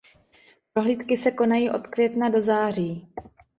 [0.73, 3.07] Prohlídky se konají od května do září.